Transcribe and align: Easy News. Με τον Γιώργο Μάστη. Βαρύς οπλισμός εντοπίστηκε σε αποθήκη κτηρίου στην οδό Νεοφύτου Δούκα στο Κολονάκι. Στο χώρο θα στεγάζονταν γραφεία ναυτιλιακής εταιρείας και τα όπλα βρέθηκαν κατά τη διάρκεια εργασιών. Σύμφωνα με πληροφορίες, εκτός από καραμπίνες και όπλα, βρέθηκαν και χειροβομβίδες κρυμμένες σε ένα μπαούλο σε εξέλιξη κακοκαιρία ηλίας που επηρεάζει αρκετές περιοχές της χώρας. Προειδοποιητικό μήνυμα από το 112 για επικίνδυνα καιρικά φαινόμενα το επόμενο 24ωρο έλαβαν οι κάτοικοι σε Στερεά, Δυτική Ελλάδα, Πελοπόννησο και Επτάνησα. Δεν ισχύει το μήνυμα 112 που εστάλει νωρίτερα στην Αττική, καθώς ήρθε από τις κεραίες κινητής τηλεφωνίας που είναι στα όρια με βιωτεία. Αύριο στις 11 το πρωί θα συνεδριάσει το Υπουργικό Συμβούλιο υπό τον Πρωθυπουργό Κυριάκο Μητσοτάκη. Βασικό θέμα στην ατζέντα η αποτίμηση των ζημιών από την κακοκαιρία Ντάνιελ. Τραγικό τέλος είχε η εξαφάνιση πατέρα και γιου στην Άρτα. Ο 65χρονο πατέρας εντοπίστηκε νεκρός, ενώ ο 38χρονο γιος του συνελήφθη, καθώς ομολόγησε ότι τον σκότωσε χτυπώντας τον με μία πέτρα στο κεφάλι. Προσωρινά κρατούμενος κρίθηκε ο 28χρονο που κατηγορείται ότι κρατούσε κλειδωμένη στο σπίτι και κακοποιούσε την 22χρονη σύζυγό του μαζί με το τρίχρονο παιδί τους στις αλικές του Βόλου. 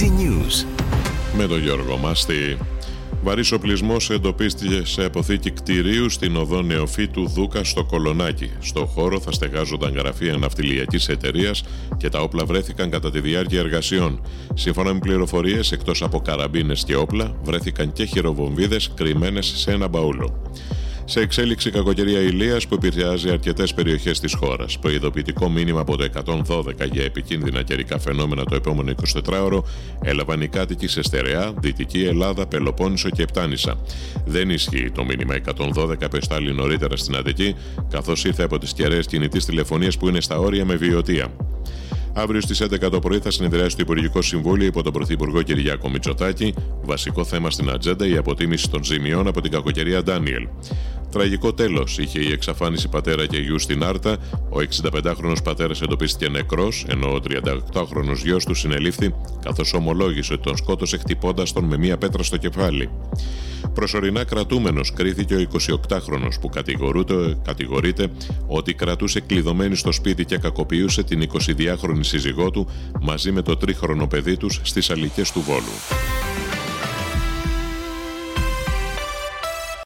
Easy 0.00 0.06
News. 0.06 0.66
Με 1.36 1.46
τον 1.46 1.62
Γιώργο 1.62 1.96
Μάστη. 1.96 2.58
Βαρύς 3.22 3.52
οπλισμός 3.52 4.10
εντοπίστηκε 4.10 4.82
σε 4.84 5.04
αποθήκη 5.04 5.50
κτηρίου 5.50 6.08
στην 6.08 6.36
οδό 6.36 6.62
Νεοφύτου 6.62 7.28
Δούκα 7.28 7.64
στο 7.64 7.84
Κολονάκι. 7.84 8.50
Στο 8.60 8.86
χώρο 8.86 9.20
θα 9.20 9.32
στεγάζονταν 9.32 9.94
γραφεία 9.94 10.36
ναυτιλιακής 10.36 11.08
εταιρείας 11.08 11.64
και 11.96 12.08
τα 12.08 12.20
όπλα 12.20 12.44
βρέθηκαν 12.44 12.90
κατά 12.90 13.10
τη 13.10 13.20
διάρκεια 13.20 13.60
εργασιών. 13.60 14.20
Σύμφωνα 14.54 14.92
με 14.92 14.98
πληροφορίες, 14.98 15.72
εκτός 15.72 16.02
από 16.02 16.20
καραμπίνες 16.20 16.84
και 16.84 16.96
όπλα, 16.96 17.36
βρέθηκαν 17.42 17.92
και 17.92 18.04
χειροβομβίδες 18.04 18.90
κρυμμένες 18.94 19.52
σε 19.56 19.70
ένα 19.70 19.88
μπαούλο 19.88 20.42
σε 21.10 21.20
εξέλιξη 21.20 21.70
κακοκαιρία 21.70 22.20
ηλίας 22.20 22.66
που 22.66 22.74
επηρεάζει 22.74 23.30
αρκετές 23.30 23.74
περιοχές 23.74 24.20
της 24.20 24.34
χώρας. 24.34 24.78
Προειδοποιητικό 24.78 25.48
μήνυμα 25.48 25.80
από 25.80 25.96
το 25.96 26.04
112 26.04 26.86
για 26.92 27.04
επικίνδυνα 27.04 27.62
καιρικά 27.62 27.98
φαινόμενα 27.98 28.44
το 28.44 28.54
επόμενο 28.54 28.92
24ωρο 29.24 29.62
έλαβαν 30.02 30.40
οι 30.40 30.48
κάτοικοι 30.48 30.86
σε 30.86 31.02
Στερεά, 31.02 31.52
Δυτική 31.60 32.04
Ελλάδα, 32.04 32.46
Πελοπόννησο 32.46 33.10
και 33.10 33.22
Επτάνησα. 33.22 33.78
Δεν 34.26 34.50
ισχύει 34.50 34.90
το 34.90 35.04
μήνυμα 35.04 35.34
112 35.34 36.10
που 36.10 36.16
εστάλει 36.16 36.52
νωρίτερα 36.52 36.96
στην 36.96 37.16
Αττική, 37.16 37.54
καθώς 37.90 38.24
ήρθε 38.24 38.42
από 38.42 38.58
τις 38.58 38.72
κεραίες 38.72 39.06
κινητής 39.06 39.44
τηλεφωνίας 39.44 39.96
που 39.96 40.08
είναι 40.08 40.20
στα 40.20 40.38
όρια 40.38 40.64
με 40.64 40.74
βιωτεία. 40.74 41.28
Αύριο 42.12 42.40
στις 42.40 42.62
11 42.62 42.90
το 42.90 42.98
πρωί 42.98 43.18
θα 43.18 43.30
συνεδριάσει 43.30 43.76
το 43.76 43.82
Υπουργικό 43.82 44.22
Συμβούλιο 44.22 44.66
υπό 44.66 44.82
τον 44.82 44.92
Πρωθυπουργό 44.92 45.42
Κυριάκο 45.42 45.88
Μητσοτάκη. 45.88 46.54
Βασικό 46.82 47.24
θέμα 47.24 47.50
στην 47.50 47.70
ατζέντα 47.70 48.06
η 48.06 48.16
αποτίμηση 48.16 48.70
των 48.70 48.84
ζημιών 48.84 49.26
από 49.26 49.40
την 49.40 49.50
κακοκαιρία 49.50 50.02
Ντάνιελ. 50.02 50.48
Τραγικό 51.10 51.54
τέλος 51.54 51.98
είχε 51.98 52.20
η 52.20 52.32
εξαφάνιση 52.32 52.88
πατέρα 52.88 53.26
και 53.26 53.38
γιου 53.38 53.58
στην 53.58 53.84
Άρτα. 53.84 54.16
Ο 54.32 54.56
65χρονο 54.80 55.36
πατέρας 55.44 55.82
εντοπίστηκε 55.82 56.30
νεκρός, 56.30 56.84
ενώ 56.88 57.12
ο 57.12 57.20
38χρονο 57.28 58.16
γιος 58.22 58.44
του 58.44 58.54
συνελήφθη, 58.54 59.14
καθώς 59.44 59.72
ομολόγησε 59.74 60.32
ότι 60.32 60.42
τον 60.42 60.56
σκότωσε 60.56 60.96
χτυπώντας 60.96 61.52
τον 61.52 61.64
με 61.64 61.78
μία 61.78 61.96
πέτρα 61.96 62.22
στο 62.22 62.36
κεφάλι. 62.36 62.90
Προσωρινά 63.74 64.24
κρατούμενος 64.24 64.92
κρίθηκε 64.92 65.34
ο 65.34 65.46
28χρονο 65.52 66.28
που 66.40 66.50
κατηγορείται 67.44 68.08
ότι 68.46 68.74
κρατούσε 68.74 69.20
κλειδωμένη 69.20 69.76
στο 69.76 69.92
σπίτι 69.92 70.24
και 70.24 70.38
κακοποιούσε 70.38 71.02
την 71.02 71.30
22χρονη 71.32 72.00
σύζυγό 72.00 72.50
του 72.50 72.68
μαζί 73.00 73.32
με 73.32 73.42
το 73.42 73.56
τρίχρονο 73.56 74.06
παιδί 74.06 74.36
τους 74.36 74.60
στις 74.62 74.90
αλικές 74.90 75.32
του 75.32 75.40
Βόλου. 75.40 76.29